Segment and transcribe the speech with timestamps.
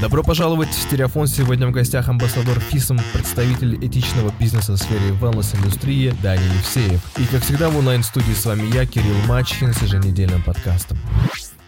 [0.00, 1.26] Добро пожаловать в Стереофон.
[1.26, 7.18] Сегодня в гостях амбассадор ФИСом, представитель этичного бизнеса в сфере wellness-индустрии Дани Евсеев.
[7.18, 10.96] И как всегда в онлайн-студии с вами я, Кирилл Мачхин, с еженедельным подкастом.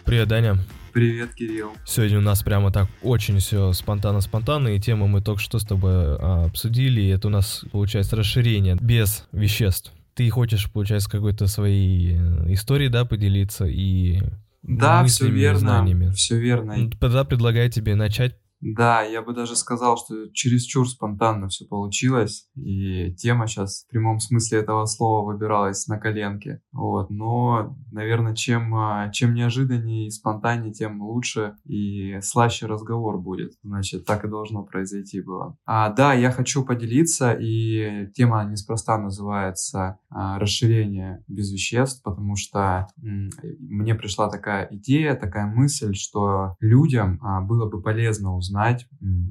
[0.03, 0.57] Привет, Даня.
[0.93, 1.73] Привет, Кирилл.
[1.85, 5.93] Сегодня у нас прямо так очень все спонтанно-спонтанно, и тему мы только что с тобой
[5.93, 9.93] а, обсудили, и это у нас получается расширение без веществ.
[10.15, 14.21] Ты хочешь, получается, какой-то своей э, истории, да, поделиться и
[14.63, 16.11] да, все верно, знаниями.
[16.11, 16.89] все верно.
[16.99, 23.13] Тогда предлагаю тебе начать да, я бы даже сказал, что чересчур спонтанно все получилось, и
[23.15, 26.61] тема сейчас в прямом смысле этого слова выбиралась на коленке.
[26.71, 33.51] Вот, но, наверное, чем, а, чем неожиданнее и спонтаннее, тем лучше и слаще разговор будет.
[33.63, 35.57] Значит, так и должно произойти было.
[35.65, 42.87] А, да, я хочу поделиться, и тема неспроста называется а, «Расширение без веществ», потому что
[42.95, 48.87] мне пришла такая идея, такая мысль, что людям а, было бы полезно узнать узнать,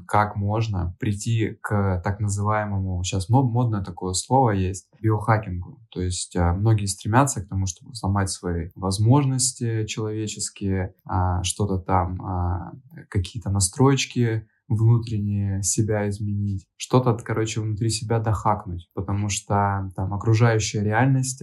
[0.06, 5.80] как можно прийти к так называемому, сейчас модное такое слово есть, биохакингу.
[5.90, 12.20] То есть а, многие стремятся к тому, чтобы сломать свои возможности человеческие, а, что-то там,
[12.22, 12.72] а,
[13.08, 21.42] какие-то настроечки внутренние себя изменить, что-то, короче, внутри себя дохакнуть, потому что там окружающая реальность,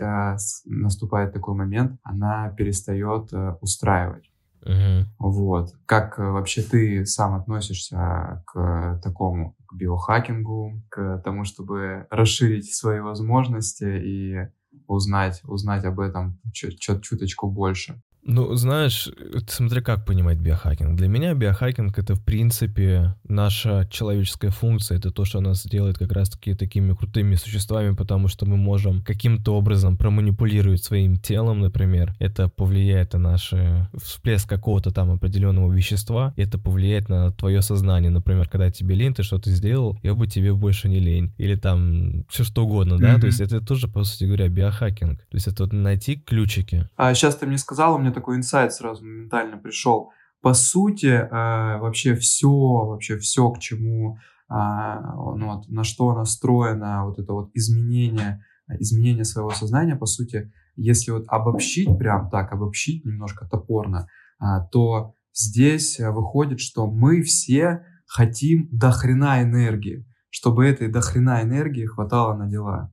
[0.65, 4.28] наступает такой момент, она перестает э, устраивать.
[4.63, 5.05] Угу.
[5.19, 5.69] Вот.
[5.85, 12.99] Как э, вообще ты сам относишься к такому, к биохакингу, к тому, чтобы расширить свои
[12.99, 14.47] возможности и
[14.87, 18.01] узнать, узнать об этом чуть, чуть, чуточку больше?
[18.23, 19.09] Ну, знаешь,
[19.47, 20.95] смотри, как понимать биохакинг.
[20.95, 24.97] Для меня биохакинг— это, в принципе, наша человеческая функция.
[24.97, 29.55] Это то, что нас делает как раз-таки такими крутыми существами, потому что мы можем каким-то
[29.55, 32.13] образом проманипулировать своим телом, например.
[32.19, 33.53] Это повлияет на наш
[34.01, 38.11] всплеск какого-то там определенного вещества, и это повлияет на твое сознание.
[38.11, 41.33] Например, когда тебе лень, ты что-то сделал, я бы тебе больше не лень.
[41.37, 43.15] Или там все что угодно, да?
[43.15, 43.21] Mm-hmm.
[43.21, 45.19] То есть это тоже, по сути говоря, биохакинг.
[45.19, 46.87] То есть это вот найти ключики.
[46.97, 50.11] А сейчас ты мне сказал, у меня такой инсайт сразу моментально пришел.
[50.41, 54.17] По сути, э, вообще все, вообще все, к чему,
[54.49, 58.43] э, ну, вот, на что настроено вот это вот изменение,
[58.79, 64.07] изменение своего сознания, по сути, если вот обобщить, прям так обобщить немножко топорно,
[64.41, 71.41] э, то здесь выходит, что мы все хотим до хрена энергии, чтобы этой до хрена
[71.41, 72.91] энергии хватало на дела.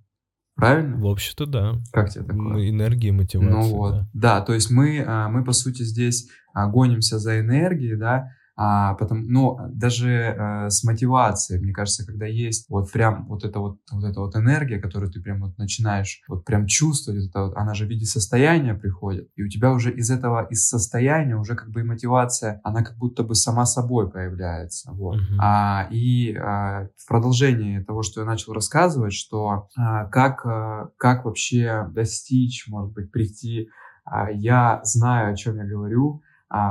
[0.56, 0.96] Правильно?
[0.96, 1.74] В общем-то, да.
[1.92, 2.70] Как тебе такое?
[2.70, 3.52] Энергия, мотивация.
[3.52, 7.40] Ну вот, да, да то есть мы, а, мы, по сути, здесь а, гонимся за
[7.40, 13.26] энергией, да, а, потом, ну, даже э, с мотивацией, мне кажется, когда есть вот прям
[13.26, 17.28] вот эта вот, вот эта вот энергия, которую ты прям вот начинаешь вот прям чувствовать,
[17.28, 20.66] это вот, она же в виде состояния приходит, и у тебя уже из этого, из
[20.66, 25.16] состояния уже как бы и мотивация, она как будто бы сама собой появляется, вот.
[25.16, 25.38] Uh-huh.
[25.38, 31.26] А, и а, в продолжении того, что я начал рассказывать, что а, как, а, как
[31.26, 33.68] вообще достичь, может быть, прийти,
[34.06, 36.22] а, я знаю, о чем я говорю,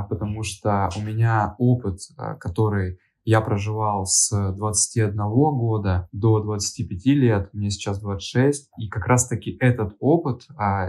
[0.02, 7.50] потому что у меня опыт, а, который я проживал с 21 года до 25 лет,
[7.52, 10.42] мне сейчас 26, и как раз-таки этот опыт,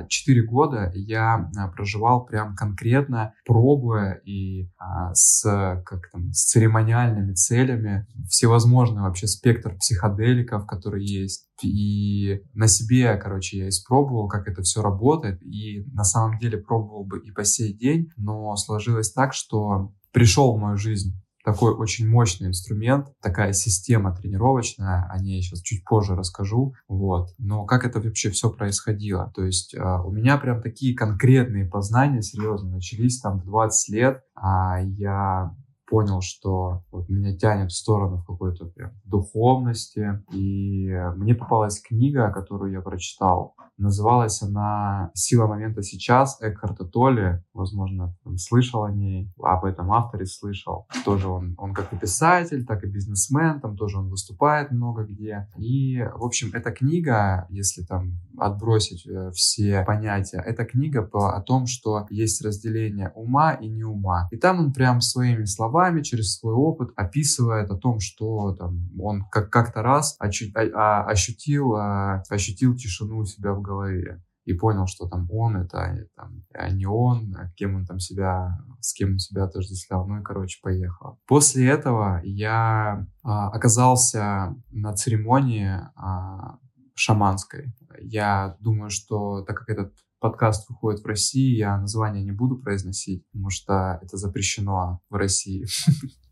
[0.07, 4.69] 4 а, года я а, проживал прям конкретно, пробуя и
[5.13, 5.41] с,
[5.83, 13.57] как там, с церемониальными целями, всевозможный вообще спектр психоделиков, которые есть, и на себе, короче,
[13.57, 17.73] я испробовал, как это все работает, и на самом деле пробовал бы и по сей
[17.73, 24.13] день, но сложилось так, что пришел в мою жизнь такой очень мощный инструмент, такая система
[24.13, 27.29] тренировочная, о ней сейчас чуть позже расскажу, вот.
[27.37, 29.31] Но как это вообще все происходило?
[29.33, 34.23] То есть э, у меня прям такие конкретные познания, серьезно, начались там в 20 лет,
[34.35, 35.55] а я
[35.87, 40.23] понял, что вот меня тянет в сторону какой-то прям духовности.
[40.31, 43.55] И мне попалась книга, которую я прочитал.
[43.77, 47.43] Называлась она «Сила момента сейчас» Экхарта Толли.
[47.53, 50.87] Возможно, он слышал о ней, об этом авторе слышал.
[51.05, 55.47] Тоже он, он как и писатель, так и бизнесмен, там тоже он выступает много где.
[55.57, 61.41] И, в общем, эта книга, если там отбросить э, все понятия, эта книга по, о
[61.41, 64.27] том, что есть разделение ума и не ума.
[64.31, 68.89] И там он прям своими словами словами, через свой опыт описывает о том, что там,
[68.99, 74.23] он как- как-то раз ощу- а, а, ощутил, а, ощутил тишину у себя в голове
[74.45, 78.57] и понял, что там он это, а, а не он, а кем он там себя,
[78.79, 81.19] с кем он себя отождествлял, ну и, короче, поехал.
[81.27, 86.57] После этого я а, оказался на церемонии а,
[86.95, 87.71] шаманской.
[88.01, 93.25] Я думаю, что так как этот подкаст выходит в России, я название не буду произносить,
[93.31, 95.65] потому что это запрещено в России.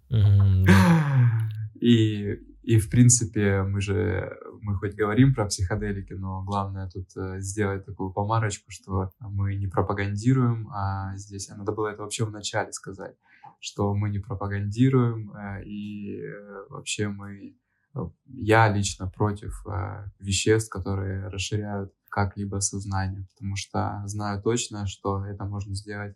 [1.82, 2.32] И,
[2.64, 7.86] и в принципе мы же, мы хоть говорим про психоделики, но главное тут э, сделать
[7.86, 12.72] такую помарочку, что мы не пропагандируем, а здесь, а надо было это вообще в начале
[12.72, 13.16] сказать,
[13.60, 17.58] что мы не пропагандируем, э, и э, вообще мы,
[18.26, 19.64] я лично против
[20.20, 26.16] веществ, которые расширяют как-либо сознание, потому что знаю точно, что это можно сделать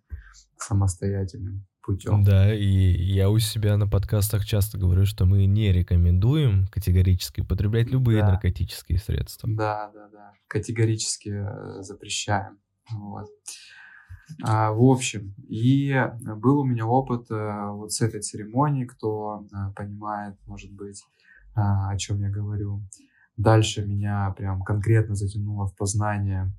[0.56, 2.24] самостоятельным путем.
[2.24, 7.90] Да, и я у себя на подкастах часто говорю, что мы не рекомендуем категорически употреблять
[7.90, 8.30] любые да.
[8.30, 9.50] наркотические средства.
[9.52, 10.32] Да, да, да.
[10.48, 12.60] Категорически э, запрещаем.
[12.92, 13.28] Вот.
[14.44, 15.94] А, в общем, и
[16.38, 21.04] был у меня опыт а, вот с этой церемонии, кто а, понимает, может быть,
[21.56, 22.84] а, о чем я говорю.
[23.40, 26.54] Дальше меня прям конкретно затянуло в познание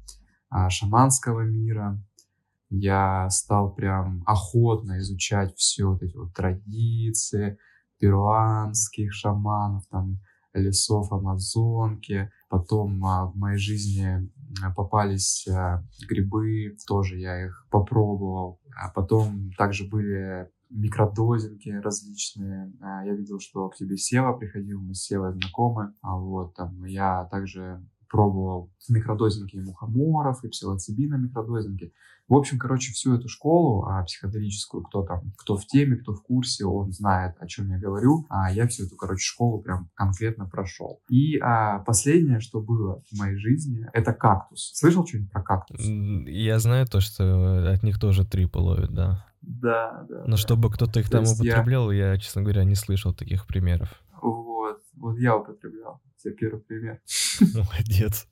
[0.49, 2.03] а, шаманского мира.
[2.71, 7.59] Я стал прям охотно изучать все вот эти вот традиции
[7.99, 10.21] перуанских шаманов, там
[10.55, 12.33] лесов Амазонки.
[12.49, 14.31] Потом а, в моей жизни
[14.75, 18.59] попались а, грибы, тоже я их попробовал.
[18.75, 22.73] А потом также были микродозинги различные.
[22.81, 25.95] А, я видел, что к тебе Сева приходил, мы с Севой знакомы.
[26.01, 31.93] А вот там я также пробовал микродозинги и мухоморов, и псилоцибина микродозинги.
[32.29, 36.23] В общем, короче, всю эту школу а, психоделическую, кто там, кто в теме, кто в
[36.23, 38.27] курсе, он знает, о чем я говорю.
[38.29, 41.01] А я всю эту, короче, школу прям конкретно прошел.
[41.09, 44.71] И а, последнее, что было в моей жизни, это кактус.
[44.75, 45.81] Слышал что-нибудь про кактус?
[45.81, 49.25] Я знаю то, что от них тоже трипы ловят, да.
[49.43, 50.25] Да, да.
[50.27, 50.37] Но да.
[50.37, 52.13] чтобы кто-то их То там употреблял, я...
[52.13, 53.89] я, честно говоря, не слышал таких примеров.
[54.23, 56.01] Вот, вот я употреблял.
[56.19, 57.01] Тебе первый пример.
[57.55, 58.27] Молодец.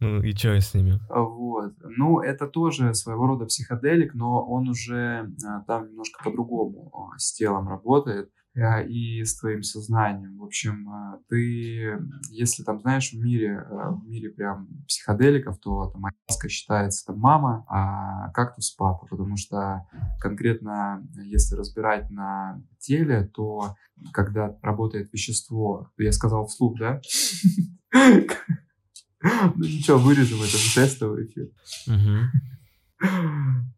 [0.00, 1.00] Ну и что с ними?
[1.08, 1.72] Вот.
[1.82, 7.32] Ну, это тоже своего рода психоделик, но он уже а, там немножко по-другому а, с
[7.32, 8.30] телом работает.
[8.58, 10.38] А, и с твоим сознанием.
[10.38, 11.98] В общем, а, ты,
[12.30, 17.18] если там, знаешь, в мире, а, в мире прям психоделиков, то там ayahuasca считается там
[17.18, 19.86] мама, а кактус папа, потому что
[20.20, 23.76] конкретно, если разбирать на теле, то
[24.12, 27.00] когда работает вещество, я сказал вслух, да?
[29.56, 31.50] Ну ничего, вырежем это в тестовый эфир.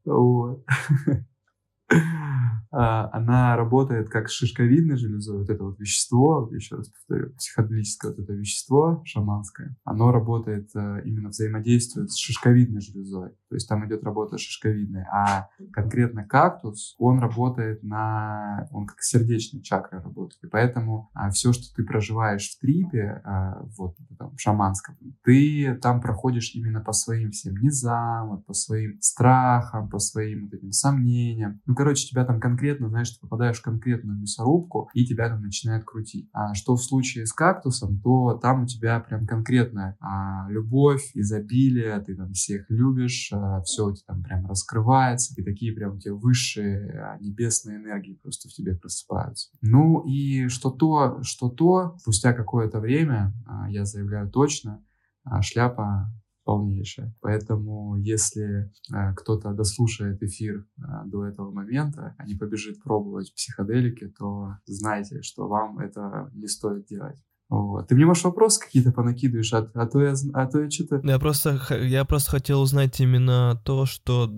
[0.04, 0.64] Вот.
[2.70, 8.20] А, она работает как шишковидной железой, вот это вот вещество, еще раз повторю, психоделическое вот
[8.20, 14.04] это вещество шаманское, оно работает э, именно взаимодействует с шишковидной железой, то есть там идет
[14.04, 21.10] работа шишковидной, а конкретно кактус, он работает на, он как сердечная чакра работает, и поэтому
[21.14, 26.80] а, все, что ты проживаешь в трипе, а, вот там шаманском, ты там проходишь именно
[26.80, 32.06] по своим всем низам, вот, по своим страхам, по своим вот этим сомнениям, ну, короче,
[32.06, 32.57] тебя там конкретно,
[32.88, 36.28] знаешь, ты попадаешь в конкретную мясорубку, и тебя там начинает крутить.
[36.32, 41.98] А что в случае с кактусом, то там у тебя прям конкретная а, любовь, изобилие,
[42.00, 45.98] ты там всех любишь, а, все у тебя там прям раскрывается, и такие прям у
[45.98, 49.50] тебя высшие а, небесные энергии просто в тебе просыпаются.
[49.60, 54.82] Ну и что то, что то, спустя какое-то время, а, я заявляю точно,
[55.24, 56.10] а, шляпа
[56.48, 57.14] полнейшая.
[57.20, 64.08] Поэтому, если э, кто-то дослушает эфир э, до этого момента, а не побежит пробовать психоделики,
[64.18, 67.22] то знайте, что вам это не стоит делать.
[67.50, 67.88] Вот.
[67.88, 71.02] Ты мне, может, вопросы какие-то понакидываешь, а, а то я, а то я что-то...
[71.06, 74.30] Я просто, я просто хотел узнать именно то, что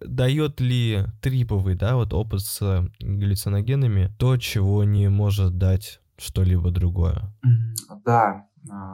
[0.00, 7.34] дает ли триповый, да, вот опыт с галлюциногенами, то, чего не может дать что-либо другое.
[8.04, 8.47] Да,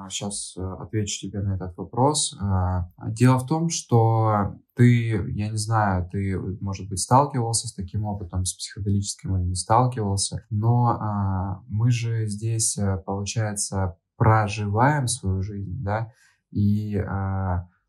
[0.09, 2.37] Сейчас а, э, отвечу тебе на этот вопрос.
[2.41, 8.05] А, дело в том, что ты, я не знаю, ты, может быть, сталкивался с таким
[8.05, 15.43] опытом, с психоделическим или не сталкивался, но а, мы же здесь, э, получается, проживаем свою
[15.43, 16.13] жизнь, да,
[16.53, 17.03] и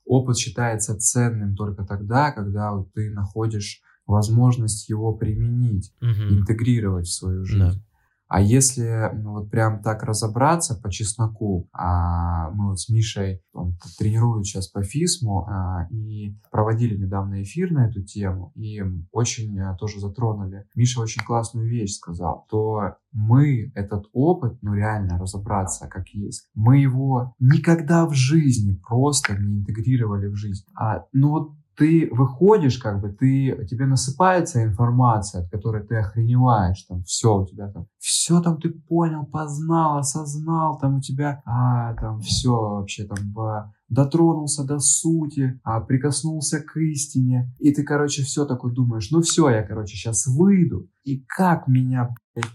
[0.05, 6.39] опыт считается ценным только тогда, когда ты находишь возможность его применить, угу.
[6.39, 7.59] интегрировать в свою жизнь.
[7.59, 7.85] Да.
[8.35, 13.77] А если ну, вот прям так разобраться по чесноку, а, мы вот с Мишей, он
[13.97, 19.75] тренирует сейчас по ФИСМу, а, и проводили недавно эфир на эту тему, и очень а,
[19.75, 20.67] тоже затронули.
[20.75, 26.79] Миша очень классную вещь сказал, то мы этот опыт, ну реально разобраться как есть, мы
[26.79, 30.65] его никогда в жизни просто не интегрировали в жизнь.
[30.75, 36.83] А, ну вот ты выходишь, как бы, ты, тебе насыпается информация, от которой ты охреневаешь,
[36.83, 41.93] там, все у тебя там, все там ты понял, познал, осознал, там у тебя, а,
[41.95, 43.33] там, все вообще там,
[43.89, 49.49] дотронулся до сути, а, прикоснулся к истине, и ты, короче, все такое думаешь, ну все,
[49.49, 52.45] я, короче, сейчас выйду, и как меня, блядь,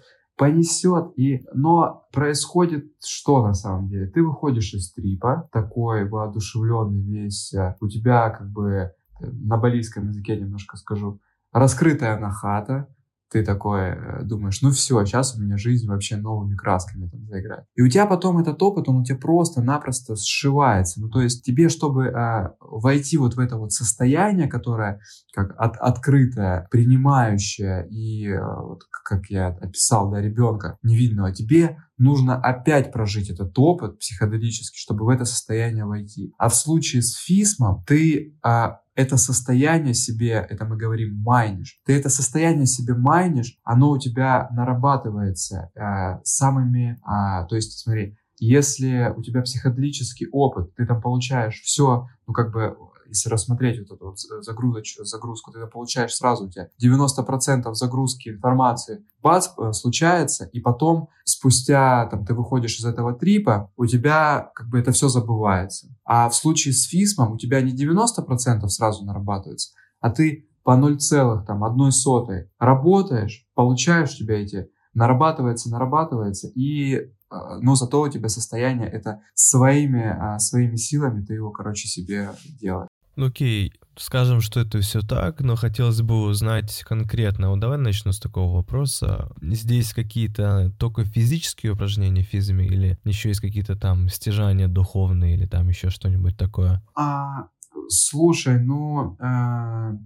[0.41, 1.13] понесет.
[1.17, 1.45] И...
[1.53, 4.07] Но происходит что на самом деле?
[4.07, 10.37] Ты выходишь из трипа, такой воодушевленный весь, а, у тебя как бы на балийском языке
[10.37, 11.21] немножко скажу,
[11.53, 12.89] раскрытая нахата,
[13.31, 17.65] ты такой э, думаешь, ну все, сейчас у меня жизнь вообще новыми красками там заиграет.
[17.77, 21.01] И у тебя потом этот опыт, он у тебя просто-напросто сшивается.
[21.01, 25.01] Ну то есть тебе, чтобы а, войти вот в это вот состояние, которое
[25.33, 32.37] как от, открытое, принимающее и, а, вот, как я описал, да, ребенка невидного, тебе нужно
[32.37, 36.33] опять прожить этот опыт психоделический, чтобы в это состояние войти.
[36.37, 41.97] А в случае с фисмом ты а, это состояние себе, это мы говорим майнишь, ты
[41.97, 49.13] это состояние себе майнишь, оно у тебя нарабатывается э, самыми, э, то есть смотри, если
[49.17, 52.77] у тебя психоделический опыт, ты там получаешь все, ну как бы
[53.11, 59.05] если рассмотреть вот эту вот загрузочную загрузку, ты получаешь сразу у тебя 90% загрузки информации,
[59.23, 64.69] бац, э, случается, и потом спустя, там, ты выходишь из этого трипа, у тебя как
[64.69, 65.89] бы это все забывается.
[66.05, 71.91] А в случае с фисмом у тебя не 90% сразу нарабатывается, а ты по 0,1
[71.91, 77.09] сотой работаешь, получаешь у тебя эти, нарабатывается, нарабатывается, и э,
[77.61, 82.90] но зато у тебя состояние это своими, а, своими силами ты его, короче, себе делаешь.
[83.17, 87.51] Ну окей, скажем, что это все так, но хотелось бы узнать конкретно.
[87.51, 89.31] Вот давай начну с такого вопроса.
[89.43, 95.69] Здесь какие-то только физические упражнения физами или еще есть какие-то там стяжания духовные или там
[95.69, 96.83] еще что-нибудь такое?
[96.95, 97.49] А,
[97.91, 99.99] слушай, ну э,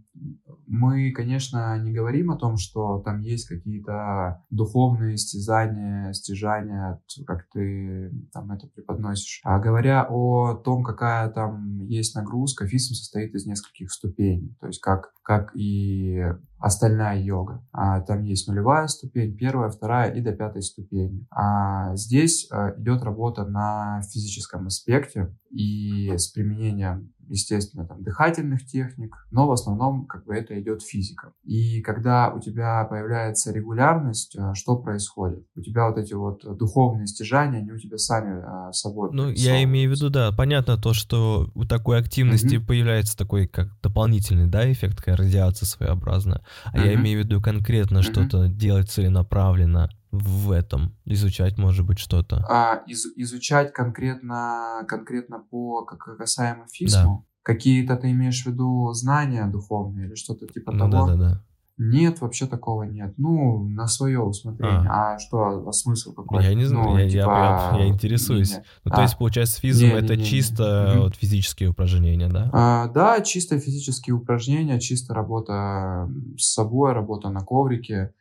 [0.66, 8.10] мы, конечно, не говорим о том, что там есть какие-то духовные стязания, стяжания, как ты
[8.32, 9.40] там это преподносишь.
[9.44, 14.56] А говоря о том, какая там есть нагрузка, физм состоит из нескольких ступеней.
[14.60, 16.24] То есть как, как и
[16.58, 17.62] остальная йога.
[17.72, 21.26] А там есть нулевая ступень, первая, вторая и до пятой ступени.
[21.30, 29.16] А здесь э, идет работа на физическом аспекте и с применением естественно, там, дыхательных техник,
[29.30, 31.32] но в основном как бы это идет физика.
[31.44, 35.44] И когда у тебя появляется регулярность, э, что происходит?
[35.56, 39.62] У тебя вот эти вот духовные стяжания, они у тебя сами а, собой Ну, я
[39.64, 42.66] имею в виду, да, понятно то, что у такой активности mm-hmm.
[42.66, 46.42] появляется такой как дополнительный, да, эффект, такая радиация своеобразная.
[46.64, 46.86] А mm-hmm.
[46.86, 48.02] я имею в виду конкретно mm-hmm.
[48.02, 52.44] что-то делать целенаправленно в этом изучать, может быть, что-то?
[52.48, 57.26] А, из, изучать конкретно, конкретно по как касаемо физму?
[57.26, 57.30] Да.
[57.42, 61.06] Какие-то ты имеешь в виду знания духовные или что-то типа ну, того?
[61.06, 61.44] Да, да, да.
[61.76, 63.14] Нет, вообще такого нет.
[63.16, 64.88] Ну, на свое усмотрение.
[64.88, 66.44] А, а что, а смысл какой?
[66.44, 67.20] Я не знаю, ну, я, типа...
[67.20, 68.50] я, я, я интересуюсь.
[68.50, 68.64] Не, не.
[68.84, 68.94] Ну, а.
[68.94, 71.00] то есть, получается, физм не, это не, не, чисто не.
[71.00, 72.48] вот физические упражнения, да?
[72.52, 78.14] А, да, чисто физические упражнения, чисто работа с собой, работа на коврике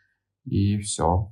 [0.46, 1.32] и все.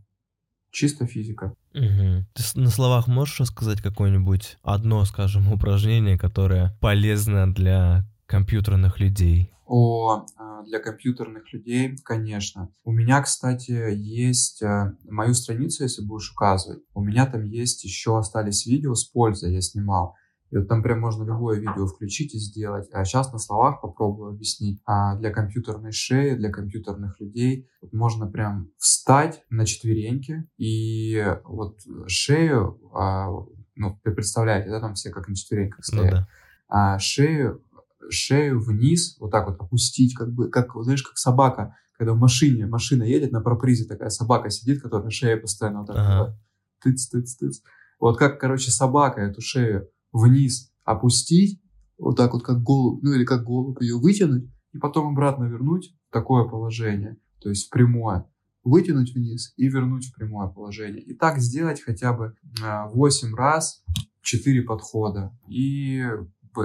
[0.72, 1.54] Чисто физика.
[1.74, 2.26] Угу.
[2.34, 9.52] Ты на словах можешь рассказать какое-нибудь одно, скажем, упражнение, которое полезно для компьютерных людей?
[9.66, 12.70] О, а, для компьютерных людей, конечно.
[12.84, 16.84] У меня, кстати, есть э, мою страницу, если будешь указывать.
[16.94, 20.16] У меня там есть еще остались видео с пользой, я снимал.
[20.52, 22.90] И вот там прям можно любое видео включить и сделать.
[22.92, 24.82] А сейчас на словах попробую объяснить.
[24.86, 31.80] А для компьютерной шеи, для компьютерных людей вот можно прям встать на четвереньки и вот
[32.08, 33.30] шею, а,
[33.76, 36.14] ну, вы представляете, да, там все как на четвереньках ну стоят.
[36.14, 36.28] Ну, да.
[36.68, 37.64] а шею,
[38.10, 42.66] шею вниз, вот так вот опустить, как бы, как, знаешь, как собака, когда в машине,
[42.66, 46.40] машина едет, на пропризе такая собака сидит, которая шея постоянно вот так ага.
[46.82, 47.62] тыц, тыц, тыц.
[48.02, 51.62] Вот как, короче, собака эту шею вниз опустить,
[51.98, 55.96] вот так вот как голубь, ну или как голубь ее вытянуть, и потом обратно вернуть
[56.10, 58.28] в такое положение, то есть в прямое.
[58.64, 61.02] Вытянуть вниз и вернуть в прямое положение.
[61.02, 63.84] И так сделать хотя бы 8 а, раз,
[64.22, 65.36] 4 подхода.
[65.48, 66.06] И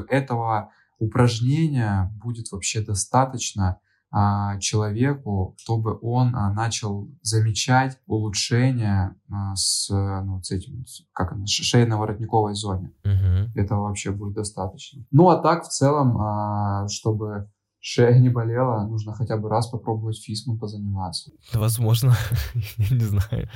[0.09, 3.81] этого упражнения будет вообще достаточно
[4.61, 12.55] человеку, чтобы он а, начал замечать улучшение а, с, ну, с этим, как она, шейно-воротниковой
[12.55, 12.93] зоне.
[13.05, 13.61] Угу.
[13.61, 15.05] Этого вообще будет достаточно.
[15.11, 20.23] Ну, а так, в целом, а, чтобы шея не болела, нужно хотя бы раз попробовать
[20.23, 21.33] физмом позаниматься.
[21.53, 22.15] Возможно,
[22.79, 23.51] я не знаю.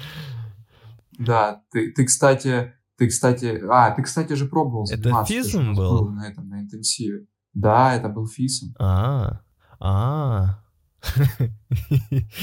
[1.19, 6.05] Да, ты, ты, кстати, ты, кстати, а, ты, кстати, же пробовал Это физм был?
[6.05, 6.11] был?
[6.11, 7.27] На этом, на интенсиве.
[7.55, 8.75] Да, это был физм.
[8.79, 9.41] А,
[9.81, 10.61] а.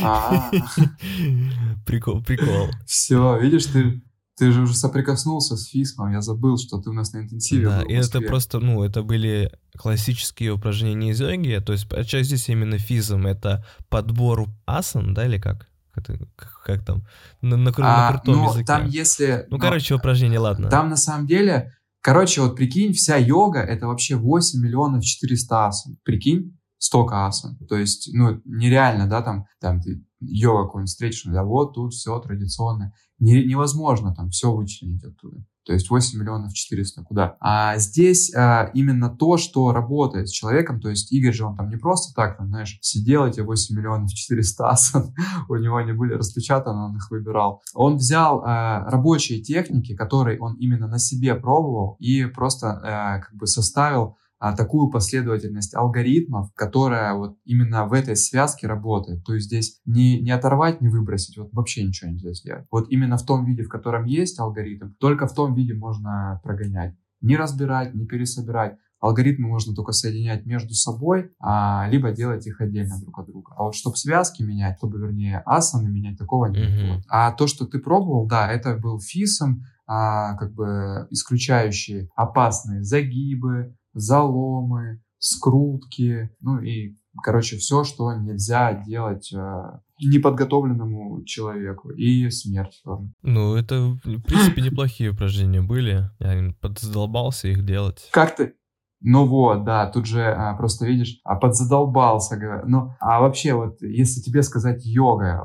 [0.02, 0.52] А.
[1.86, 2.70] Прикол, прикол.
[2.86, 4.02] Все, видишь, ты
[4.38, 7.82] Ты же уже соприкоснулся с фисмом, я забыл, что ты у нас на интенсиве Да,
[7.82, 12.50] был и это просто, ну, это были классические упражнения из йоги, то есть часть здесь
[12.50, 15.68] именно физм, это подбор асан, да, или как?
[15.96, 17.08] Это, как, как там?
[17.42, 18.66] На, на, а, на крутом ну, языке.
[18.66, 19.46] там если...
[19.50, 20.70] Ну, ну, короче, упражнение, ладно.
[20.70, 25.98] Там на самом деле, короче, вот прикинь, вся йога— это вообще 8 миллионов 400 асан.
[26.04, 27.58] Прикинь, столько асан.
[27.68, 32.18] То есть, ну, нереально, да, там, там ты йога какой-нибудь встретишь, да, вот тут все
[32.20, 32.94] традиционно.
[33.20, 35.44] Не, невозможно там все вычленить оттуда.
[35.68, 37.36] То есть 8 миллионов 400 куда.
[37.42, 41.70] А здесь а, именно то, что работает с человеком, то есть Игорь же, он там
[41.70, 45.14] не просто так, там, знаешь, сидел эти 8 миллионов 400 асан,
[45.50, 47.62] у него они были распечатаны, он их выбирал.
[47.74, 53.36] Он взял а, рабочие техники, которые он именно на себе пробовал и просто а, как
[53.36, 59.24] бы составил а, такую последовательность алгоритмов, которая вот именно в этой связке работает.
[59.26, 62.66] То есть здесь не, не оторвать, не выбросить, вот вообще ничего нельзя сделать.
[62.72, 66.96] Вот именно в том виде, в котором есть алгоритм, только в том виде можно прогонять.
[67.22, 68.78] Не разбирать, не пересобирать.
[69.00, 73.54] Алгоритмы можно только соединять между собой, а, либо делать их отдельно друг от друга.
[73.56, 76.70] А вот чтобы связки менять, чтобы, вернее, асаны менять, такого нет.
[76.70, 77.02] Mm-hmm.
[77.08, 83.76] А то, что ты пробовал, да, это был фисом, а, как бы исключающий опасные загибы,
[83.98, 91.90] заломы, скрутки, ну и, короче, все, что нельзя делать э, неподготовленному человеку.
[91.92, 93.12] И смерть тоже.
[93.24, 96.10] Ну, это, в принципе, неплохие упражнения были.
[96.20, 98.10] Я подзадолбался их делать.
[98.12, 98.54] Как ты?
[99.00, 102.64] Ну вот, да, тут же а, просто видишь, а подзадолбался.
[102.66, 105.44] Ну, а вообще, вот, если тебе сказать йога,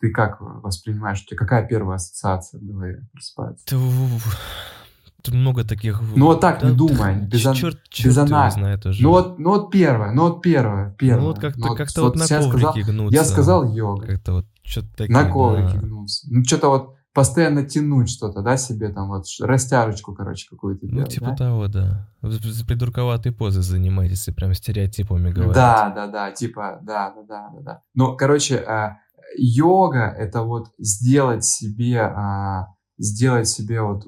[0.00, 1.22] ты как воспринимаешь?
[1.22, 3.64] У тебя какая первая ассоциация в голове просыпается?
[5.22, 6.00] Тут много таких...
[6.14, 8.54] Ну вот так да, не думай, без, черт, черт без.
[8.54, 9.02] Знает уже.
[9.02, 11.20] Ну вот, ну вот первое, ну вот первое, первое.
[11.20, 13.16] Ну вот как-то ну, как вот, вот на коврике сказал, гнуться.
[13.16, 14.06] Я сказал йога.
[14.06, 15.80] Как-то вот что-то такие, На коврике да.
[15.80, 16.26] гнуться.
[16.30, 21.14] Ну что-то вот постоянно тянуть что-то, да, себе там вот растяжечку, короче, какую-то Ну, делать,
[21.14, 21.36] типа да?
[21.36, 22.08] того, да.
[22.20, 25.54] Придурковатые позы занимаетесь, если прям стереотипами говорить.
[25.54, 27.82] Да, да, да, типа, да, да, да, да, да.
[27.94, 28.90] Ну, короче, э,
[29.36, 32.66] йога— это вот сделать себе э,
[32.98, 34.04] сделать себе вот,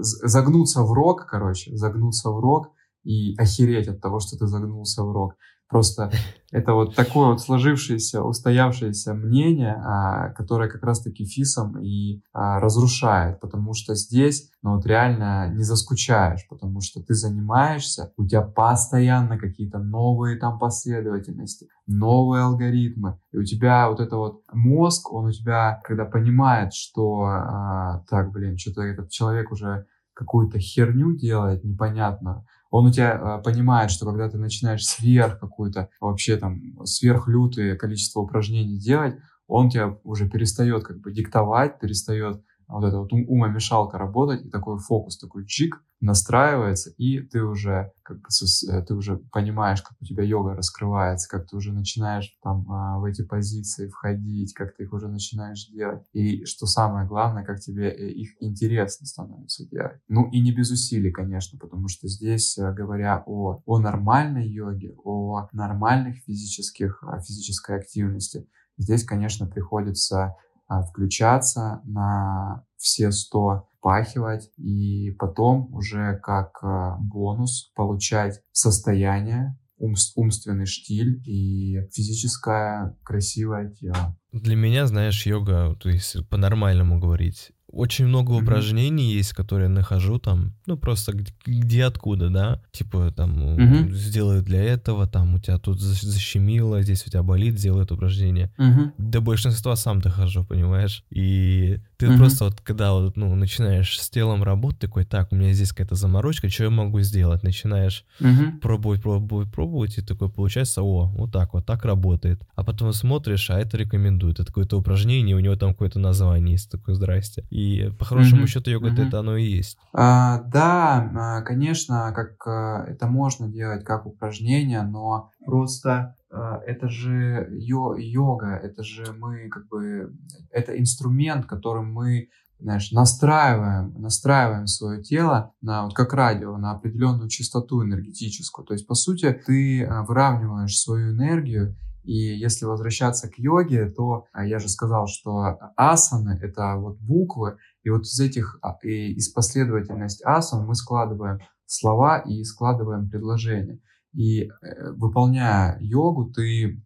[0.00, 2.70] загнуться в рог, короче, загнуться в рог
[3.04, 5.34] и охереть от того, что ты загнулся в рог.
[5.68, 6.12] Просто
[6.52, 13.40] это вот такое вот сложившееся, устоявшееся мнение, а, которое как раз-таки фисом и а, разрушает,
[13.40, 19.38] потому что здесь, ну вот реально не заскучаешь, потому что ты занимаешься, у тебя постоянно
[19.38, 25.32] какие-то новые там последовательности, новые алгоритмы, и у тебя вот это вот мозг, он у
[25.32, 32.46] тебя, когда понимает, что а, так, блин, что-то этот человек уже какую-то херню делает непонятную,
[32.76, 38.20] он у тебя э, понимает, что когда ты начинаешь сверх какую-то, вообще там, сверхлютое количество
[38.20, 44.44] упражнений делать, он тебя уже перестает как бы диктовать, перестает вот эта вот умомешалка работать,
[44.44, 49.96] и такой фокус, такой чик настраивается, и ты уже как э, ты уже понимаешь, как
[50.00, 54.76] у тебя йога раскрывается, как ты уже начинаешь там а, в эти позиции входить, как
[54.76, 56.02] ты их уже начинаешь делать.
[56.12, 60.00] И что самое главное, как тебе э, их интересно становится делать.
[60.08, 64.94] Ну и не без усилий, конечно, потому что здесь, э, говоря о, о нормальной йоге,
[65.02, 70.36] о нормальных физических, физической активности, здесь, конечно, приходится
[70.68, 81.22] включаться на все 100, впахивать и потом уже как а, бонус получать состояние, умственный штиль
[81.24, 84.16] и физическое красивое тело.
[84.32, 88.42] Для меня, знаешь, йога, то есть по-нормальному говорить, очень много mm-hmm.
[88.42, 93.92] упражнений есть, которые я нахожу там, ну просто где, где откуда, да, типа там mm-hmm.
[93.92, 98.50] сделай для этого, там у тебя тут защемило, здесь у тебя болит, сделай это упражнение.
[98.58, 98.92] Mm-hmm.
[98.98, 101.04] До большинства сам дохожу, понимаешь?
[101.10, 102.18] И ты mm-hmm.
[102.18, 105.94] просто вот когда вот, ну, начинаешь с телом работать, такой, так, у меня здесь какая-то
[105.94, 107.42] заморочка, что я могу сделать?
[107.42, 108.58] Начинаешь mm-hmm.
[108.60, 112.42] пробовать, пробовать, пробовать, и такой получается, о, вот так вот, так работает.
[112.54, 116.70] А потом смотришь, а это рекомендует, это какое-то упражнение, у него там какое-то название есть,
[116.70, 117.44] такое, здрасте.
[117.50, 118.46] И по хорошему mm-hmm.
[118.48, 119.08] счету йога mm-hmm.
[119.08, 119.78] это оно и есть.
[119.94, 127.48] А, да, а, конечно, как а, это можно делать как упражнение, но просто это же
[127.52, 130.12] йо йога, это же мы как бы,
[130.50, 137.28] это инструмент, которым мы знаешь, настраиваем, настраиваем свое тело на, вот как радио, на определенную
[137.28, 138.64] частоту энергетическую.
[138.64, 144.46] То есть, по сути, ты выравниваешь свою энергию и если возвращаться к йоге, то а,
[144.46, 149.28] я же сказал, что асаны— это вот буквы, и вот из этих, а, и из
[149.28, 153.80] последовательности асан мы складываем слова и складываем предложения.
[154.16, 154.48] И э,
[154.92, 156.82] выполняя йогу, ты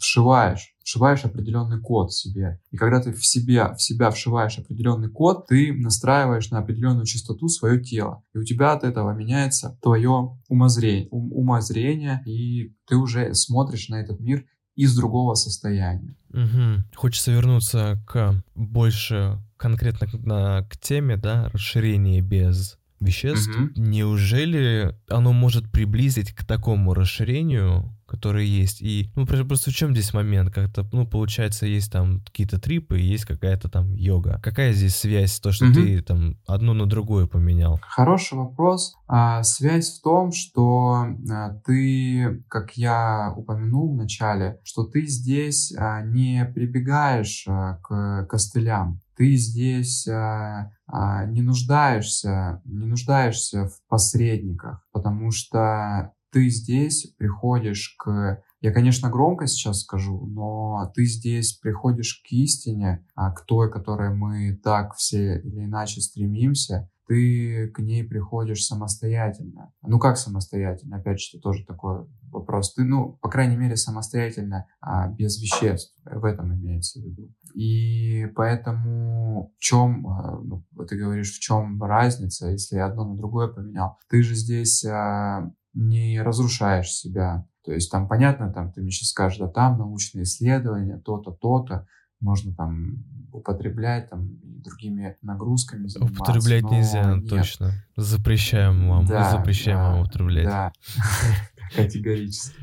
[0.00, 2.58] вшиваешь, вшиваешь определенный код в себе.
[2.70, 7.48] И когда ты в себе, в себя вшиваешь определенный код, ты настраиваешь на определенную частоту
[7.48, 8.22] свое тело.
[8.34, 14.00] И у тебя от этого меняется твое умозрение, ум, умозрение, и ты уже смотришь на
[14.00, 16.16] этот мир из другого состояния.
[16.30, 16.96] Угу.
[16.96, 23.48] Хочется вернуться к больше конкретно на, к теме, да, расширение без веществ.
[23.48, 23.70] Угу.
[23.76, 28.82] Неужели оно может приблизить к такому расширению, которое есть?
[28.82, 30.52] И, ну, просто в чем здесь момент?
[30.52, 34.40] Как-то, ну, получается, есть там какие-то трипы, есть какая-то там йога.
[34.42, 35.74] Какая здесь связь, то, что угу.
[35.74, 37.80] ты там одно на другое поменял?
[37.82, 38.94] Хороший вопрос.
[39.06, 45.74] А, связь в том, что а, ты, как я упомянул в начале, что ты здесь
[45.76, 53.86] а, не прибегаешь а, к костылям ты здесь а, а, не нуждаешься, не нуждаешься в
[53.86, 58.42] посредниках, потому что ты здесь приходишь к...
[58.62, 64.08] Я, конечно, громко сейчас скажу, но ты здесь приходишь к истине, а, к той, которой
[64.08, 69.70] мы так все или иначе стремимся, ты к ней приходишь самостоятельно.
[69.82, 70.96] Ну как самостоятельно?
[70.96, 72.74] Опять же, тоже такой вопрос.
[72.74, 75.94] Ты, ну, по крайней мере, самостоятельно, а, без веществ.
[76.04, 77.28] В этом имеется в виду.
[77.54, 83.16] И поэтому в чем, а, ну, ты говоришь, в чем разница, если я одно на
[83.16, 83.98] другое поменял?
[84.08, 87.46] Ты же здесь а, не разрушаешь себя.
[87.64, 91.86] То есть там понятно, там ты мне сейчас скажешь, да там научные исследования, то-то, то-то,
[92.20, 96.22] можно там употреблять там другими нагрузками заниматься.
[96.22, 97.28] Употреблять нельзя, нет.
[97.28, 97.72] точно.
[97.96, 100.44] Запрещаем вам, да, запрещаем да, вам употреблять.
[100.46, 100.72] Да,
[101.74, 102.56] категорически.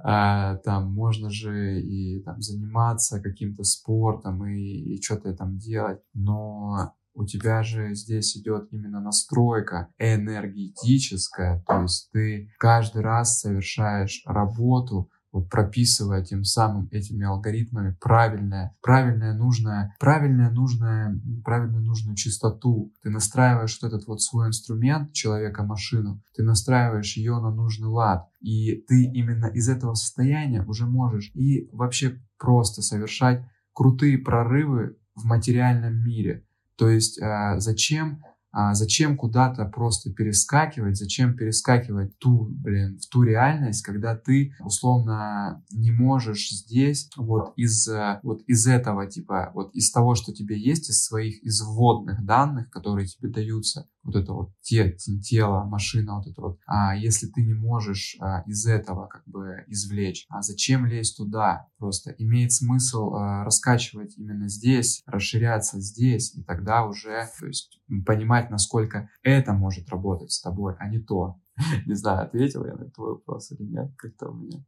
[0.00, 6.94] А, там можно же и там заниматься каким-то спортом и, и что-то там делать, но
[7.14, 15.10] у тебя же здесь идет именно настройка энергетическая, то есть ты каждый раз совершаешь работу,
[15.38, 22.92] вот прописывая тем самым этими алгоритмами правильное, правильное, нужное, правильное, нужное, правильную, нужную частоту.
[23.02, 28.28] Ты настраиваешь вот этот вот свой инструмент, человека-машину, ты настраиваешь ее на нужный лад.
[28.40, 35.24] И ты именно из этого состояния уже можешь и вообще просто совершать крутые прорывы в
[35.24, 36.44] материальном мире.
[36.76, 38.22] То есть э, зачем
[38.60, 45.62] а зачем куда-то просто перескакивать, зачем перескакивать ту, блин, в ту реальность, когда ты условно
[45.70, 47.88] не можешь здесь вот из
[48.24, 52.68] вот из этого типа вот из того, что тебе есть, из своих из вводных данных,
[52.70, 56.58] которые тебе даются, вот это вот те, тело, машина, вот это вот.
[56.66, 61.68] А если ты не можешь а, из этого как бы извлечь, а зачем лезть туда?
[61.78, 68.50] Просто имеет смысл а, раскачивать именно здесь, расширяться здесь, и тогда уже, то есть понимать,
[68.50, 71.40] насколько это может работать с тобой, а не то.
[71.86, 74.64] Не знаю, ответил я на твой вопрос или нет, как-то у меня.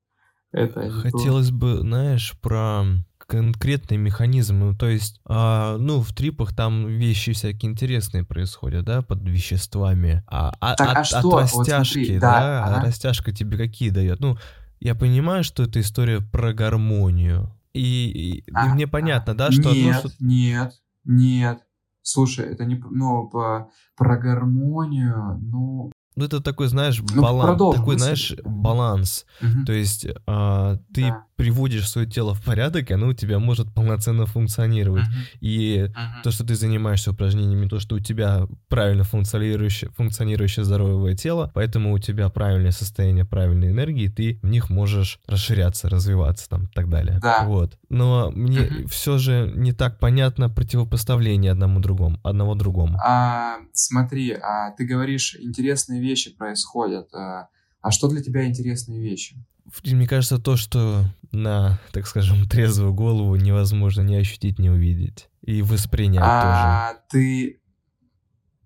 [0.52, 2.84] Это Хотелось бы, знаешь, про
[3.30, 4.58] конкретный механизм.
[4.58, 10.24] Ну, то есть, а, ну, в трипах там вещи всякие интересные происходят, да, под веществами.
[10.26, 11.18] А, а, так, от, а что?
[11.18, 12.86] от растяжки, вот смотри, да, да ага.
[12.86, 14.18] растяжка тебе какие дает?
[14.18, 14.36] Ну,
[14.80, 17.54] я понимаю, что это история про гармонию.
[17.72, 19.72] И, и, а, и мне понятно, да, что...
[19.72, 20.24] Нет, одно, что...
[20.24, 20.72] нет,
[21.04, 21.60] нет.
[22.02, 22.82] Слушай, это не...
[22.90, 25.92] Ну, по, про гармонию, ну...
[26.20, 27.58] Ну, это такой, знаешь, ну, баланс.
[27.58, 27.98] Такой, мысль.
[27.98, 29.24] знаешь, баланс.
[29.40, 29.64] Угу.
[29.64, 33.72] То есть а, ты да приводишь свое тело в порядок, и оно у тебя может
[33.72, 35.04] полноценно функционировать.
[35.04, 35.38] Uh-huh.
[35.40, 36.22] И uh-huh.
[36.22, 41.94] то, что ты занимаешься упражнениями, то, что у тебя правильно функционирующее, функционирующее здоровое тело, поэтому
[41.94, 46.90] у тебя правильное состояние, правильной энергии, ты в них можешь расширяться, развиваться там и так
[46.90, 47.18] далее.
[47.22, 47.44] Да.
[47.46, 47.78] Вот.
[47.88, 48.88] Но мне uh-huh.
[48.88, 52.98] все же не так понятно противопоставление одному другому, одного другому.
[53.02, 57.12] А, смотри, а, ты говоришь, интересные вещи происходят.
[57.14, 57.48] А,
[57.80, 59.36] а что для тебя интересные вещи?
[59.84, 65.28] Мне кажется, то, что на, так скажем, трезвую голову невозможно ни ощутить, ни увидеть.
[65.42, 67.00] И воспринять а, тоже.
[67.10, 67.60] Ты...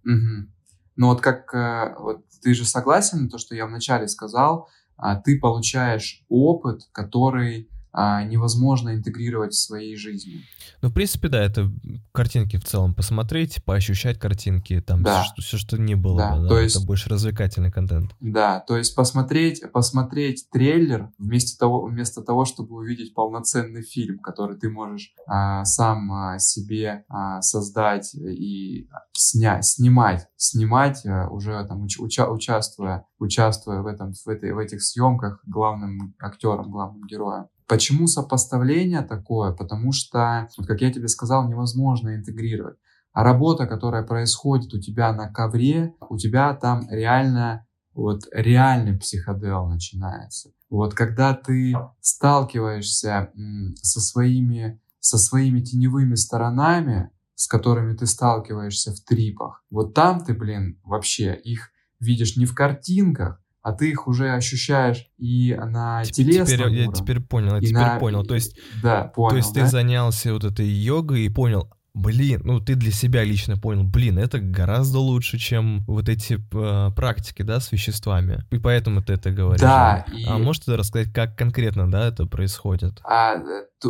[0.04, 0.48] Угу.
[0.96, 1.52] Ну вот как...
[1.54, 6.82] Э, вот ты же согласен на то, что я вначале сказал, а, ты получаешь опыт,
[6.92, 10.42] который невозможно интегрировать в своей жизни.
[10.82, 11.70] Ну, в принципе, да, это
[12.12, 15.22] картинки в целом посмотреть, поощущать картинки, там да.
[15.22, 16.36] все, все, что не было да.
[16.36, 18.14] бы, да, то есть, это больше развлекательный контент.
[18.20, 24.58] Да, то есть посмотреть, посмотреть трейлер вместо того, вместо того, чтобы увидеть полноценный фильм, который
[24.58, 31.82] ты можешь а, сам а, себе а, создать и снять, снимать, снимать а, уже там
[31.82, 37.46] уч, уча, участвуя, участвуя в этом, в этой, в этих съемках главным актером, главным героем.
[37.66, 39.52] Почему сопоставление такое?
[39.52, 42.76] Потому что, вот как я тебе сказал, невозможно интегрировать.
[43.12, 49.66] А работа, которая происходит у тебя на ковре, у тебя там реально вот реальный психодел
[49.66, 50.50] начинается.
[50.68, 53.30] Вот когда ты сталкиваешься
[53.76, 60.34] со своими, со своими теневыми сторонами, с которыми ты сталкиваешься в трипах, вот там ты,
[60.34, 66.46] блин, вообще их видишь не в картинках, а ты их уже ощущаешь и на телесном
[66.46, 66.84] теперь, уровне.
[66.84, 67.98] Я теперь понял, я теперь на...
[67.98, 68.24] понял.
[68.24, 69.62] То есть, да, понял, то есть да?
[69.62, 74.18] ты занялся вот этой йогой и понял, Блин, ну ты для себя лично понял, блин,
[74.18, 78.44] это гораздо лучше, чем вот эти э, практики, да, с веществами.
[78.50, 79.60] И поэтому ты это говоришь.
[79.60, 80.04] Да.
[80.12, 80.24] И...
[80.26, 83.00] А можешь рассказать, как конкретно, да, это происходит?
[83.04, 83.36] А,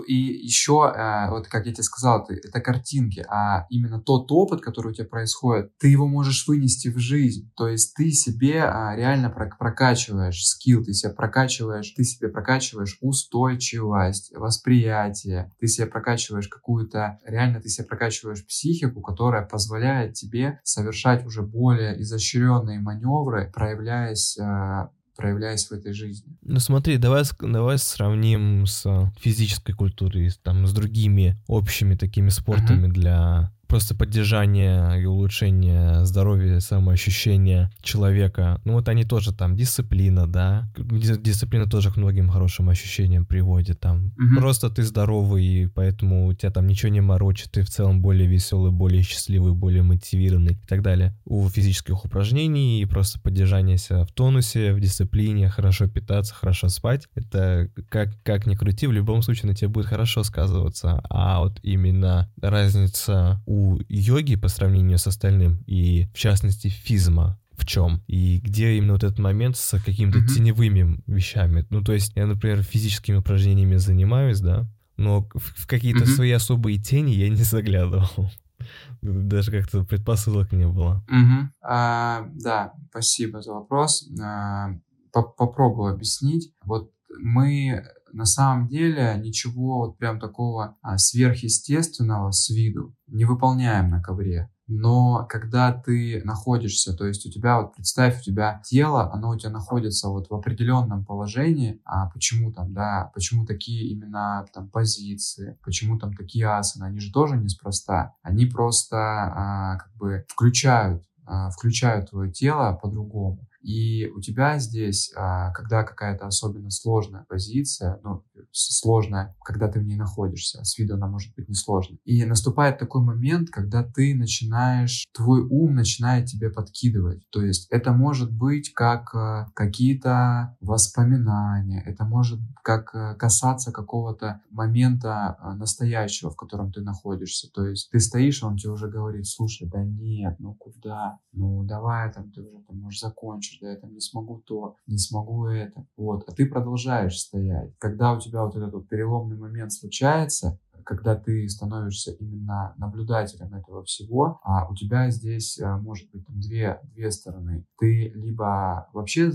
[0.01, 4.93] и еще, а, вот как я тебе сказал, это картинки, а именно тот опыт, который
[4.93, 7.51] у тебя происходит, ты его можешь вынести в жизнь.
[7.57, 14.33] То есть ты себе а, реально прокачиваешь скилл, ты себе прокачиваешь, ты себе прокачиваешь устойчивость,
[14.35, 21.43] восприятие, ты себе прокачиваешь какую-то, реально ты себе прокачиваешь психику, которая позволяет тебе совершать уже
[21.43, 26.37] более изощренные маневры, проявляясь а, проявляясь в этой жизни.
[26.43, 32.93] Ну смотри, давай, давай сравним с физической культурой, там, с другими общими такими спортами uh-huh.
[32.93, 38.61] для просто поддержание и улучшение здоровья, самоощущения человека.
[38.65, 40.71] Ну вот они тоже там дисциплина, да.
[40.79, 43.81] Дисциплина тоже к многим хорошим ощущениям приводит.
[43.81, 44.37] Там угу.
[44.41, 48.29] просто ты здоровый, и поэтому у тебя там ничего не морочит, ты в целом более
[48.29, 51.19] веселый, более счастливый, более мотивированный и так далее.
[51.25, 57.09] У физических упражнений и просто поддержание себя в тонусе, в дисциплине, хорошо питаться, хорошо спать.
[57.17, 61.03] Это как, как ни крути, в любом случае на тебе будет хорошо сказываться.
[61.11, 67.67] А вот именно разница у йоги по сравнению с остальным, и в частности физма, в
[67.67, 70.35] чем и где именно вот этот момент с какими-то mm-hmm.
[70.35, 71.67] теневыми вещами.
[71.71, 76.15] Ну, то есть я, например, физическими упражнениями занимаюсь, да, но в, в какие-то mm-hmm.
[76.15, 78.31] свои особые тени я не заглядывал.
[79.03, 81.05] Даже как-то предпосылок не было.
[81.11, 81.49] Mm-hmm.
[81.63, 84.09] А, да, спасибо за вопрос.
[84.21, 84.71] А,
[85.13, 86.53] попробую объяснить.
[86.65, 93.89] Вот мы на самом деле ничего вот прям такого а, сверхъестественного с виду не выполняем
[93.89, 94.51] на ковре.
[94.67, 99.37] Но когда ты находишься, то есть у тебя, вот представь, у тебя тело, оно у
[99.37, 105.59] тебя находится вот в определенном положении, а почему там, да, почему такие именно там позиции,
[105.63, 111.51] почему там такие асаны, они же тоже неспроста, они просто а, как бы включают, а,
[111.51, 113.47] включают твое тело по-другому.
[113.65, 118.23] И у тебя здесь, а, когда какая-то особенно сложная позиция, ну,
[118.53, 121.99] сложная, когда ты в ней находишься, с виду она может быть несложной.
[122.05, 127.23] И наступает такой момент, когда ты начинаешь, твой ум начинает тебе подкидывать.
[127.31, 134.43] То есть это может быть как а, какие-то воспоминания, это может как а, касаться какого-то
[134.51, 137.49] момента настоящего, в котором ты находишься.
[137.51, 142.13] То есть ты стоишь, он тебе уже говорит, слушай, да нет, ну куда, ну давай
[142.13, 145.87] там ты уже там можешь закончить да, я там не смогу то, не смогу это,
[145.97, 147.75] вот, а ты продолжаешь стоять.
[147.79, 153.85] Когда у тебя вот этот вот переломный момент случается, когда ты становишься именно наблюдателем этого
[153.85, 157.67] всего, а у тебя здесь а, может быть там две, две стороны.
[157.79, 159.33] Ты либо вообще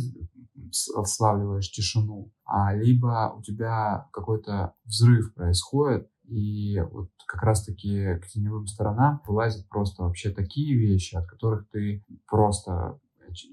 [0.72, 8.68] славливаешь тишину, а либо у тебя какой-то взрыв происходит, и вот как раз-таки к теневым
[8.68, 13.00] сторонам вылазят просто вообще такие вещи, от которых ты просто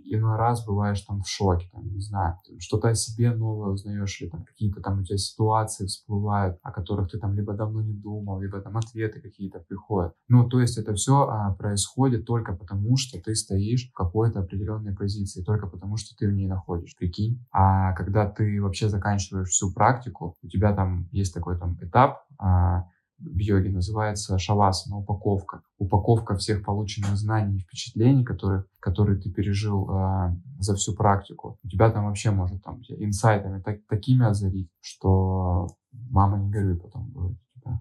[0.05, 4.29] иной раз бываешь там в шоке, там, не знаю, что-то о себе новое узнаешь, или
[4.29, 8.41] там какие-то там у тебя ситуации всплывают, о которых ты там либо давно не думал,
[8.41, 10.12] либо там ответы какие-то приходят.
[10.29, 14.95] Ну, то есть это все а, происходит только потому, что ты стоишь в какой-то определенной
[14.95, 17.45] позиции, только потому, что ты в ней находишь, прикинь.
[17.51, 22.87] А когда ты вообще заканчиваешь всю практику, у тебя там есть такой там этап, а,
[23.19, 25.63] в йоге называется шавасана, упаковка.
[25.79, 31.59] Упаковка всех полученных знаний и впечатлений, которые, которые ты пережил э, за всю практику.
[31.63, 37.07] У тебя там вообще может там инсайтами так, такими озарить, что мама не горюй потом
[37.07, 37.39] будет.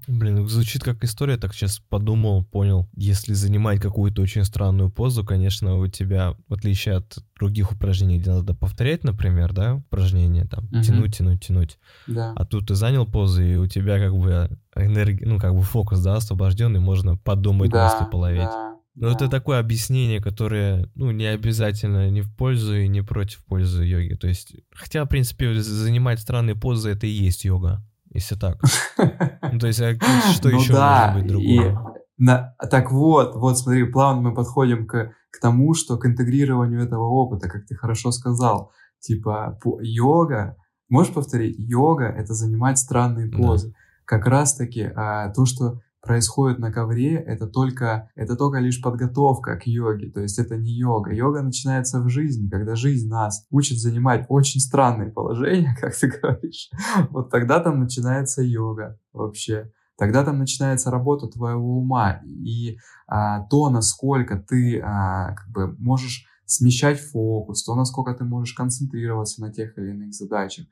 [0.07, 2.87] Блин, ну, звучит как история, так сейчас подумал, понял.
[2.95, 8.31] Если занимать какую-то очень странную позу, конечно, у тебя, в отличие от других упражнений, где
[8.31, 10.81] надо повторять, например, да, упражнения, там, угу.
[10.81, 11.79] тянуть, тянуть, тянуть.
[12.07, 12.33] Да.
[12.35, 16.01] А тут ты занял позу, и у тебя как бы энергия, ну, как бы фокус,
[16.01, 18.41] да, освобожденный, можно подумать, да, мысли половить.
[18.41, 18.75] Да.
[18.95, 19.15] Но да.
[19.15, 24.13] это такое объяснение, которое, ну, не обязательно ни в пользу и не против пользы йоги.
[24.15, 27.83] То есть, хотя, в принципе, занимать странные позы— это и есть йога
[28.15, 28.57] если так.
[29.51, 29.93] Ну, то есть, а
[30.33, 31.77] что ну, еще может быть другое?
[32.17, 37.07] на, так вот, вот смотри, плавно мы подходим к, к тому, что к интегрированию этого
[37.07, 40.57] опыта, как ты хорошо сказал, типа по, йога,
[40.89, 43.69] можешь повторить, йога— это занимать странные позы.
[43.69, 43.75] Да.
[44.05, 49.67] Как раз-таки а, то, что происходит на ковре, это только, это только лишь подготовка к
[49.67, 51.13] йоге, то есть это не йога.
[51.13, 56.69] Йога начинается в жизни, когда жизнь нас учит занимать очень странные положения, как ты говоришь.
[57.09, 59.71] Вот тогда там начинается йога вообще.
[59.97, 66.25] Тогда там начинается работа твоего ума и а, то, насколько ты а, как бы можешь
[66.45, 70.65] смещать фокус, то, насколько ты можешь концентрироваться на тех или иных задачах,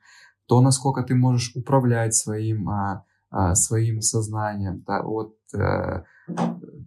[0.46, 3.04] то, насколько ты можешь управлять своим а,
[3.54, 6.02] своим сознанием, вот э,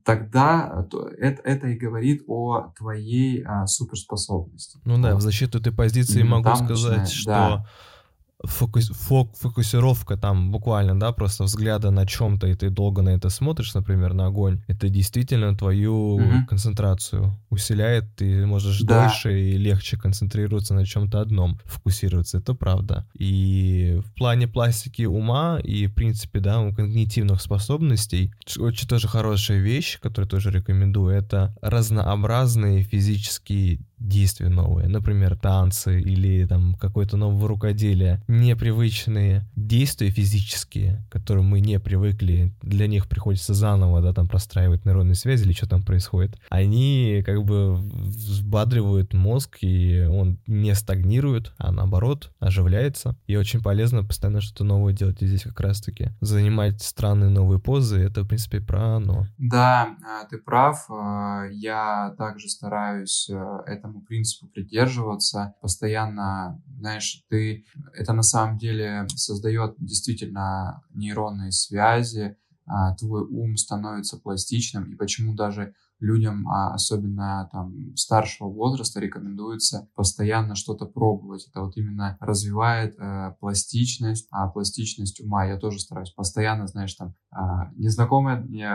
[0.05, 4.79] тогда то, это, это и говорит о твоей а, суперспособности.
[4.85, 7.65] Ну да, в защиту этой позиции могу сказать, начинает, что да
[8.43, 13.29] фокус, фок, фокусировка там буквально, да, просто взгляда на чем-то, и ты долго на это
[13.29, 16.45] смотришь, например, на огонь, это действительно твою угу.
[16.47, 19.03] концентрацию усиляет, ты можешь да.
[19.03, 23.07] дольше и легче концентрироваться на чем-то одном, фокусироваться, это правда.
[23.17, 29.59] И в плане пластики ума и, в принципе, да, у когнитивных способностей, очень тоже хорошая
[29.59, 37.47] вещь, которую тоже рекомендую, это разнообразные физические действия новые, например, танцы или там какое-то новое
[37.47, 44.27] рукоделие, непривычные действия физические, к которым мы не привыкли, для них приходится заново, да, там
[44.27, 50.73] простраивать нейронные связи или что там происходит, они как бы взбадривают мозг, и он не
[50.75, 56.11] стагнирует, а наоборот оживляется, и очень полезно постоянно что-то новое делать, и здесь как раз-таки
[56.21, 59.27] занимать странные новые позы, это, в принципе, про оно.
[59.37, 67.23] Да, а, ты прав, а, я также стараюсь а, это этому принципу придерживаться, постоянно, знаешь,
[67.29, 74.95] ты, это на самом деле создает действительно нейронные связи, а, твой ум становится пластичным, и
[74.95, 81.47] почему даже людям, а, особенно там старшего возраста, рекомендуется постоянно что-то пробовать.
[81.49, 85.45] Это вот именно развивает э, пластичность, а пластичность ума.
[85.45, 87.37] Я тоже стараюсь постоянно, знаешь, там э,
[87.77, 88.67] незнакомое мне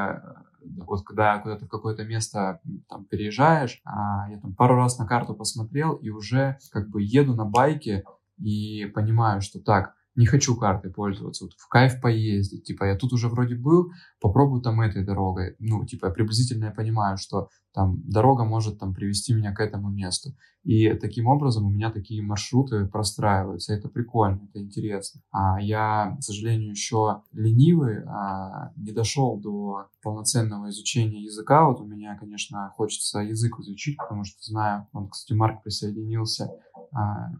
[0.64, 5.34] вот когда куда-то в какое-то место там переезжаешь, а, я там пару раз на карту
[5.34, 8.04] посмотрел и уже как бы еду на байке
[8.38, 13.12] и понимаю, что так, не хочу картой пользоваться, вот в кайф поездить, типа я тут
[13.12, 18.44] уже вроде был, попробую там этой дорогой, ну, типа приблизительно я понимаю, что там дорога
[18.44, 20.36] может там привести меня к этому месту.
[20.62, 25.22] И таким образом у меня такие маршруты простраиваются, это прикольно, это интересно.
[25.30, 31.84] А я, к сожалению, еще ленивый, а, не дошел до полноценного изучения языка, вот у
[31.84, 36.50] меня, конечно, хочется язык изучить, потому что знаю, он, кстати, Марк присоединился,
[36.92, 37.30] а,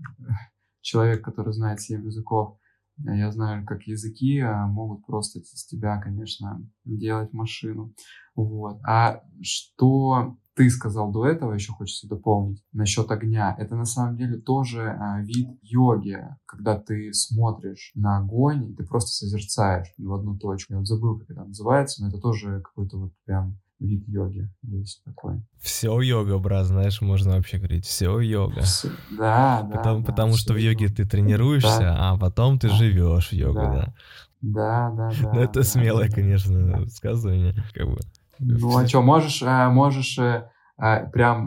[0.81, 2.57] человек, который знает 7 языков,
[2.99, 7.95] я знаю, как языки а, могут просто из тебя, конечно, делать машину.
[8.35, 8.81] Вот.
[8.87, 13.55] А что ты сказал до этого, еще хочется дополнить, насчет огня.
[13.59, 18.85] Это на самом деле тоже а, вид йоги, когда ты смотришь на огонь, и ты
[18.85, 20.75] просто созерцаешь в одну точку.
[20.75, 25.03] Я вот забыл, как это называется, но это тоже какой-то вот прям вид йоги есть
[25.05, 25.43] такой.
[25.61, 28.63] Все йога, брат, знаешь, можно вообще говорить, все йога.
[28.63, 29.79] Все, да, да.
[29.79, 32.13] Потому, да, потому что в йоге ты тренируешься, да.
[32.13, 32.75] а потом ты да.
[32.75, 33.73] живешь в йогу, да.
[33.73, 33.95] да.
[34.41, 35.33] Да, да, да.
[35.33, 36.79] Ну, это да, смелое, да, конечно, да.
[36.79, 37.55] высказывание.
[37.75, 37.99] Как бы.
[38.39, 41.45] Ну, а что, можешь, э, можешь э, э, прям,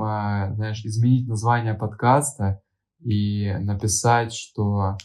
[0.55, 2.61] знаешь, изменить название подкаста
[3.01, 4.97] и написать, что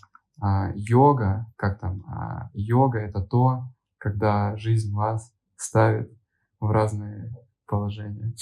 [0.75, 2.03] йога, как там,
[2.55, 3.65] йога— это то,
[3.99, 6.11] когда жизнь вас ставит
[6.61, 7.35] в разные
[7.67, 8.35] положения.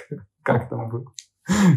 [0.42, 1.04] Как там было?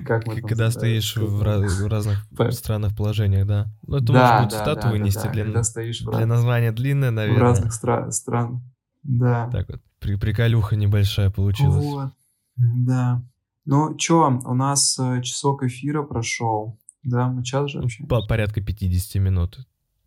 [0.05, 3.67] Как мы Когда стоишь в, раз, в разных странных положениях, да.
[3.85, 7.39] Ну, это да, можно будет цитату да, вынести да, для, стоишь для названия длинное, наверное.
[7.39, 8.63] В разных стра- стран.
[9.03, 9.49] Да.
[9.51, 11.85] Так вот, при, приколюха небольшая получилась.
[11.85, 12.11] Вот.
[12.57, 13.23] Да.
[13.65, 16.79] Ну, чё, у нас э, часок эфира прошел.
[17.03, 18.03] Да, мы час же вообще.
[18.05, 19.59] По порядка 50 минут.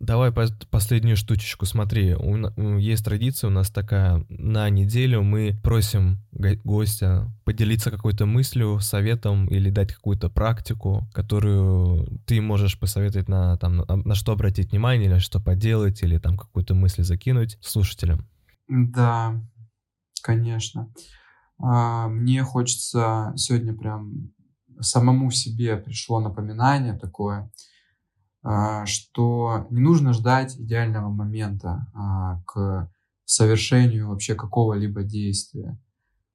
[0.02, 1.64] Давай по последнюю штучечку.
[1.64, 4.26] Смотри, у, есть традиция у нас такая.
[4.28, 6.18] На неделю мы просим
[6.64, 13.84] гостя поделиться какой-то мыслью, советом или дать какую-то практику, которую ты можешь посоветовать на, там,
[13.86, 18.28] на, что обратить внимание, или что поделать, или там какую-то мысль закинуть слушателям.
[18.66, 19.40] Да,
[20.20, 20.92] конечно.
[21.58, 24.32] А, мне хочется сегодня прям
[24.80, 27.48] самому себе пришло напоминание такое–
[28.86, 32.90] что не нужно ждать идеального момента а, к
[33.24, 35.78] совершению вообще какого-либо действия,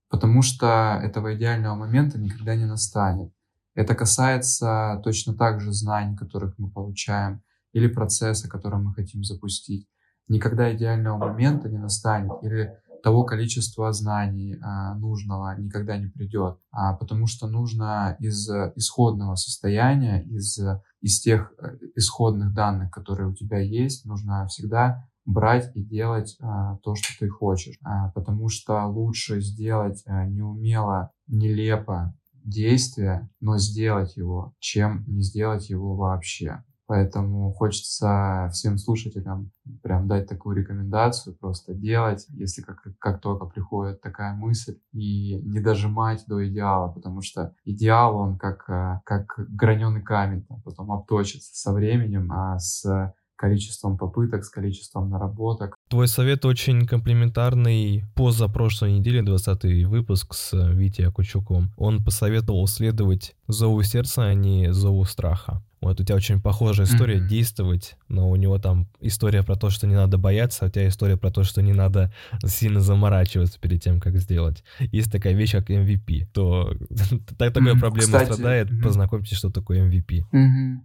[0.10, 3.32] потому что этого идеального момента никогда не настанет.
[3.76, 7.44] Это касается точно так же знаний, которых мы получаем,
[7.74, 9.88] или процесса, который мы хотим запустить.
[10.28, 12.76] Никогда идеального момента не настанет, или
[13.08, 20.24] того количества знаний а, нужного никогда не придет, а, потому что нужно из исходного состояния,
[20.24, 20.60] из,
[21.00, 26.80] из тех э, исходных данных, которые у тебя есть, нужно всегда брать и делать а,
[26.84, 27.80] то, что ты хочешь.
[27.82, 35.70] А, потому что лучше сделать а, неумело, нелепо действие, но сделать его, чем не сделать
[35.70, 36.62] его вообще.
[36.88, 39.52] Поэтому хочется всем слушателям
[39.84, 45.60] прям дать такую рекомендацию, просто делать, если как, как только приходит такая мысль, и не
[45.60, 51.74] дожимать до идеала, потому что идеал, он как, э, как граненый камень, потом обточится со
[51.74, 55.76] временем, а с количеством попыток, с количеством наработок.
[55.90, 58.04] Твой совет очень комплементарный.
[58.16, 65.06] Позапрошлой неделе, 20 выпуск с Витей Акучуком, он посоветовал следовать зову сердца, а не зову
[65.06, 65.62] страха.
[65.80, 67.28] Вот у тебя очень похожая история mm-hmm.
[67.28, 70.88] действовать, но у него там история про то, что не надо бояться, а у тебя
[70.88, 72.12] история про то, что не надо
[72.44, 74.64] сильно заморачиваться перед тем, как сделать.
[74.80, 76.26] Есть такая вещь, как MVP.
[76.34, 76.74] То
[77.38, 77.80] такая mm-hmm.
[77.80, 78.82] проблема Кстати, страдает, mm-hmm.
[78.82, 80.24] познакомьтесь, что такое MVP.
[80.34, 80.78] Mm-hmm.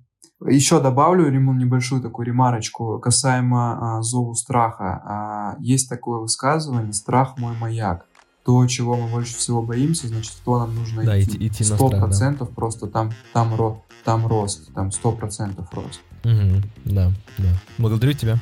[0.48, 5.02] Еще добавлю небольшую такую ремарочку касаемо а, зову страха.
[5.04, 8.06] А, есть такое высказывание «страх мой маяк»
[8.44, 11.46] то, чего мы больше всего боимся, значит, то нам нужно да, идти.
[11.46, 12.54] идти Сто процентов да.
[12.54, 16.00] просто там, там, ро, там рост, там сто процентов рост.
[16.24, 17.48] Угу, да, да.
[17.78, 18.40] Благодарю тебя.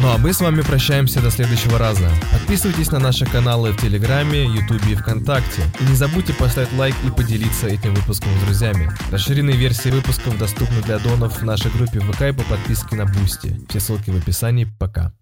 [0.00, 2.08] Ну а мы с вами прощаемся до следующего раза.
[2.32, 5.62] Подписывайтесь на наши каналы в Телеграме, Ютубе и ВКонтакте.
[5.78, 8.90] И не забудьте поставить лайк и поделиться этим выпуском с друзьями.
[9.10, 13.60] Расширенные версии выпусков доступны для донов в нашей группе ВК и по подписке на Бусти.
[13.68, 14.66] Все ссылки в описании.
[14.78, 15.12] Пока.